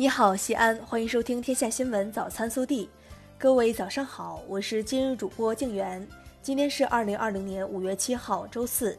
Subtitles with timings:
[0.00, 2.86] 你好，西安，欢迎收听《天下新闻早餐速递》。
[3.36, 6.06] 各位早上好，我是今日主播静媛。
[6.40, 8.96] 今天是二零二零年五月七号，周四。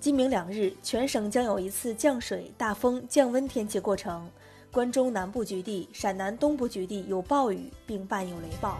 [0.00, 4.26] 今明两日，全省将有一次降水、大风、降温天气过程。
[4.72, 8.78] 关中南部局地、陕南东部局地有暴雨，并伴有雷暴。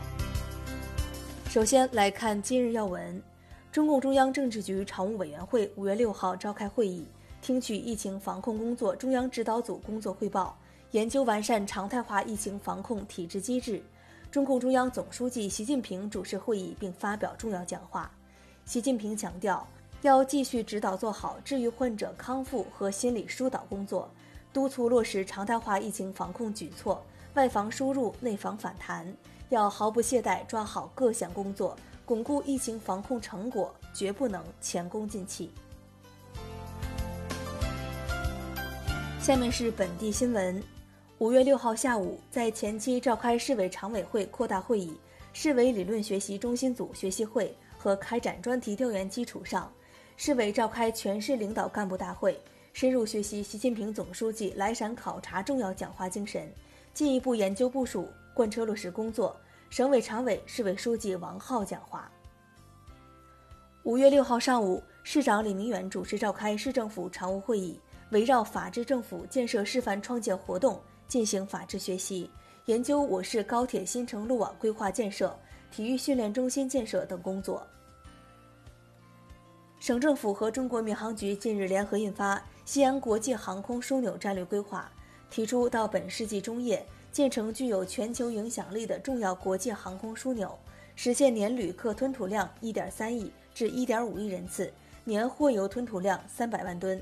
[1.50, 3.22] 首先来看今日要闻：
[3.70, 7.06] 中共中央政治局常务委员会五月六号召开会议，
[7.42, 10.56] 听取疫情防控工作中央指导组工作汇报。
[10.94, 13.82] 研究完善常态化疫情防控体制机制。
[14.30, 18.08] 中共中央总书记习近平主持会议并发表重要讲话。
[18.64, 19.66] 习近平强调，
[20.02, 24.08] 要继续指导做好治愈患者康复和心理疏导工作，
[24.52, 29.12] 督促落实常态化疫情防控举措，外防输入，内防反弹。
[29.48, 35.50] 要毫不懈怠抓好各项工作，巩固疫情防控成果，绝不能前功尽弃。
[39.18, 40.62] 下面是本地新闻。
[41.18, 44.98] 五月六号下午，在前期召开市委常委会扩大会议、
[45.32, 49.72] 市委理论学习中心组学习会和开展专题调研基础上，
[50.16, 52.36] 市委召开全市领导干部大会，
[52.72, 56.52] 深入学习习近平总书记来陕考察重要讲话精神，
[56.92, 59.36] 进一步研究部署、贯彻落实工作。
[59.70, 62.10] 省委常委、市委书记王浩讲话。
[63.84, 67.78] 五月六号上午，市长李明远主持召开市政府常务会议，
[68.10, 70.80] 围绕法治政府建设示范创建活动。
[71.14, 72.28] 进行法治学习，
[72.64, 75.32] 研究我市高铁新城路网规划建设、
[75.70, 77.64] 体育训练中心建设等工作。
[79.78, 84.90] 省政府和中国民航局近日联合印发《西安国际航空枢纽战略规划》，
[85.32, 90.58] 提出到本世纪中叶建成具有全球影响力的重要国际航空枢纽，
[90.96, 94.68] 实现年旅客吞吐量1.3亿至1.5亿人次，
[95.04, 97.00] 年货邮吞吐量300万吨。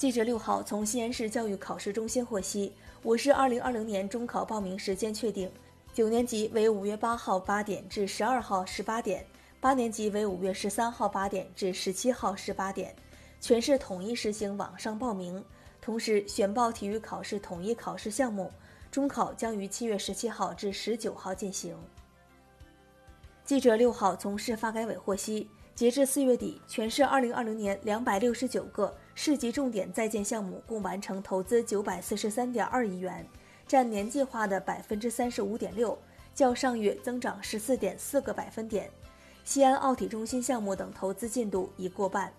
[0.00, 5.52] 记者六号从西安市教育考试中心获悉，我市二零二零年中考报名时间确定，
[5.92, 9.22] 九年级为五月八号八点至十二号十八点，
[9.60, 12.96] 八年级为五月十三号八点至十七号十八点，
[13.42, 15.44] 全市统一实行网上报名，
[15.82, 18.50] 同时选报体育考试统一考试项目，
[18.90, 21.76] 中考将于七月十七号至十九号进行。
[23.44, 25.46] 记者六号从市发改委获悉。
[25.72, 33.22] 截至四月底，全市二零二零年两百六十九个市级重点在建项目共完成投资九百四十三点二亿元，
[33.68, 35.98] 占年计划的百分之三十五点六，
[36.34, 38.90] 较上月增长十四点四个百分点。
[39.44, 42.32] 西安奥体中心项目等投资进度已过半。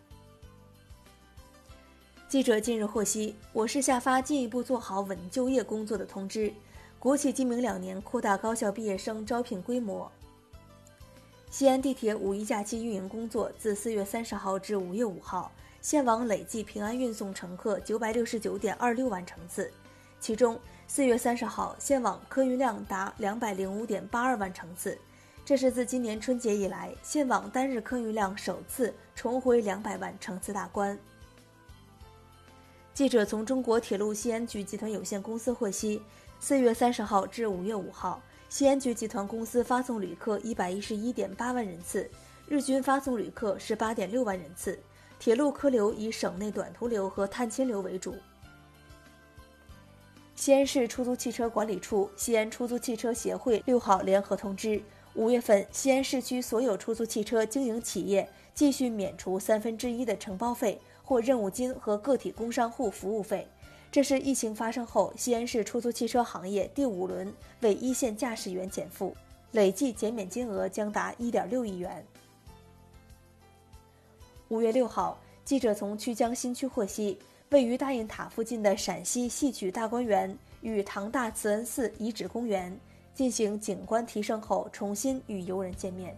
[2.27, 6.51] 记者近日获悉，我市下发进一步做好稳就业工作的通知，
[6.97, 10.11] 国企今明两年扩大高校毕业生招聘规模。
[11.51, 19.71] 西安地铁五一假期运营工作自四月三十号至五月五号，线网累计平安运送乘客九百六十九点二六万乘次，
[20.19, 24.95] 其中四月三十号线网客运量达两百零五点八二万乘次，
[25.43, 30.95] 这是自今年春节以来线网单日客运量首次重回两百万乘次大关。
[32.93, 35.99] 记者从中国铁路西安局集团有限公司获悉，
[36.39, 38.21] 四月三十号至五月五号。
[38.49, 42.07] 西安局集团公司发送旅客一百一十一点八万人次，
[42.47, 44.77] 日均发送旅客十八点六万人次。
[45.21, 48.15] 铁路客流以省内短途流和探亲流为主。
[50.33, 54.81] 西安市出租汽车管理处、西安出租汽车协会六号联合通知，
[55.13, 63.47] 五月份西安市区所有出租汽车经营企业继续免除三分之一的承包费或任务金和个体工商户服务费。
[63.91, 69.15] 这是疫情发生后西安市出租汽车行业第五轮为一线驾驶员减负，
[69.51, 72.03] 累计减免金额将达一点六亿元。
[74.51, 77.17] 五月六号，记者从曲江新区获悉，
[77.51, 82.77] 位于大雁塔附近的陕西戏曲大观园与唐大慈恩寺遗址公园
[83.13, 86.13] 进行景观提升后，重新与游人见面。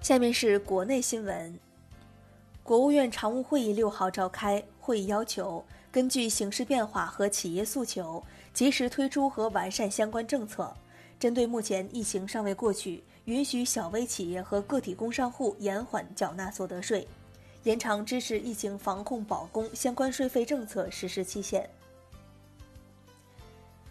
[0.00, 1.56] 下面是国内新闻。
[2.64, 8.20] 国务院常务会议六号召开，会议要求根据形势变化和企业诉求，
[8.52, 10.74] 及时推出和完善相关政策。
[11.22, 17.06] 针对目前疫情尚未过去，允许小微企业和个体工商户延缓缴纳所得税，
[17.62, 21.70] 延长支持疫情防控保供相关税费政策实施期限。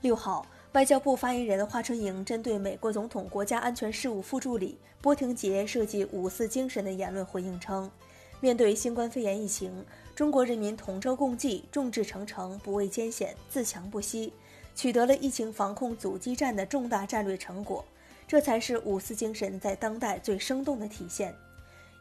[0.01, 0.45] 六号。
[0.73, 7.91] 外交部发言人华春莹针对美国总统国家安全事务副助理波廷杰涉及五四精神的言论回应称，
[8.39, 9.85] 面对新冠肺炎疫情，
[10.15, 14.31] 中国人民同舟共济、众志成城、不畏艰险、自强不息，
[14.75, 17.85] 取得了疫情防控阻击战的重大战略成果，
[18.27, 21.35] 这才是五四精神在当代最生动的体现。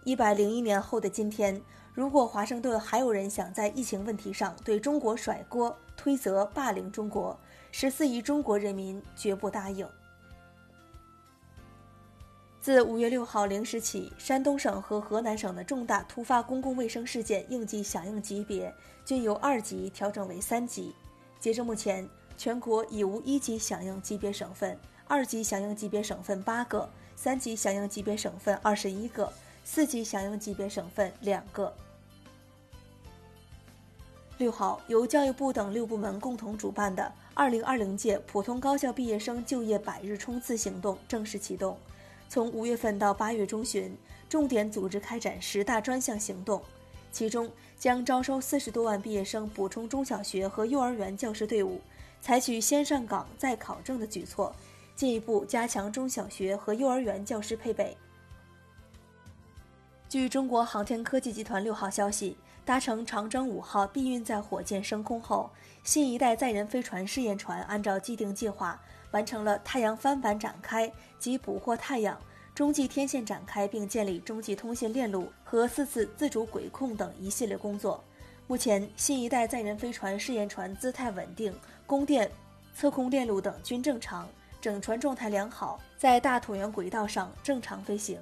[0.04, 1.60] 一百零一年后的今天，
[1.92, 7.38] 如果华盛顿还有人想在疫情问题上对中国甩锅、推责、霸凌中国，
[7.70, 9.86] 十四亿中国人民绝不答应。
[12.62, 18.72] 自五月六号零时起，山东省和河南省的重大突发公共卫生事件应急响应级别
[19.04, 20.94] 均由二级调整为三级。
[21.38, 22.06] 截至目前，
[22.40, 24.74] 全国已无一级响应级别省份，
[25.06, 29.30] 二级响应级别省份八个，三级响应级别省份二十一个，
[29.62, 31.70] 四级响应级别省份两个。
[34.38, 41.76] 六号，由教育部等六部门共同主办的二零二零届普通高校毕业生就业百日冲刺行动正式启动。
[42.26, 43.94] 从五月份到八月中旬，
[44.30, 46.62] 重点组织开展十大专项行动，
[47.12, 51.78] 其中将招收四十多万毕业生补充中小学和幼儿园教师队伍，
[52.20, 54.54] 采取先上岗再考证的举措，
[54.94, 57.96] 进一步加强中小学和幼儿园教师配备。
[60.08, 65.50] 据中国航天科技集团六号消息，搭乘长征五号 B 运载火箭升空后，
[65.84, 68.80] 新一代载人飞船试验船按照既定计划。
[69.12, 72.16] 完成了太阳帆板展开及捕获太阳、
[72.54, 78.04] 中继天线展开并建立中继通信链路和四次自主轨控等一系列工作。
[78.46, 81.52] 目前，新一代载人飞船试验船姿态稳定，
[81.90, 82.30] 供电、
[82.72, 84.28] 测控电路等均正常，
[84.60, 88.16] 整船状态良好，在大椭圆轨道上正常飞行。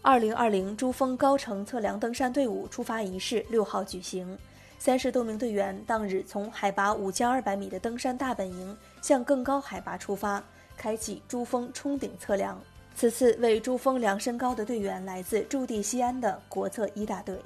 [0.00, 4.34] 二零二零珠峰高程测量登山队伍出发仪式六号举行。
[4.78, 10.42] 三十多名队员当日从海拔五千二百米的登山大本营向更高海拔出发，
[10.74, 12.58] 开启珠峰冲顶测量。
[12.94, 17.38] 此次为珠峰量身高的队员来自驻地西安的国测一大队。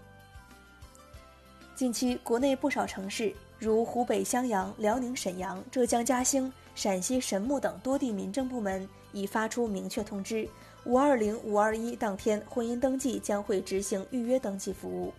[1.77, 10.49] 近期，国内不少城市，如湖北襄阳、辽宁沈阳、浙江嘉兴、陕西神木等多地民政部门已发出明确通知：
[10.85, 15.13] 五二零、五二一当天，婚姻登记将会执行预约登记服务。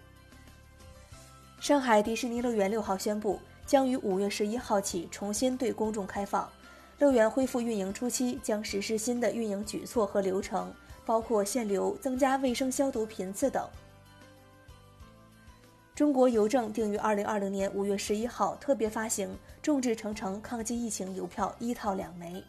[1.59, 6.49] 上海迪士尼乐园六号宣布，将于五月十一号起重新对公众开放。
[6.99, 10.73] 乐园恢复运营初期将实施新的运营举措和流程，
[11.05, 13.67] 包括限流、增加卫生消毒频次等。
[15.95, 22.43] 中国邮政定于二零二零年五月十一号特别发行众志成城抗击疫情邮票一套两枚，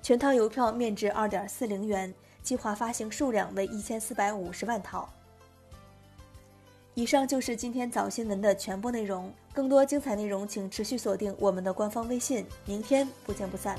[0.00, 2.14] 全套邮票面值二点四零元，
[2.44, 5.12] 计划发行数量为一千四百五十万套。
[6.94, 9.32] 以上就是今天早新闻的全部内容。
[9.52, 12.46] 更多精彩内容，请持续锁定我们的官方微信。
[12.66, 13.76] 明天不见不散。